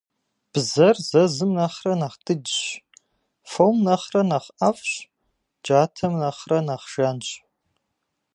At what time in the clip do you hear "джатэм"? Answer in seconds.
5.63-6.13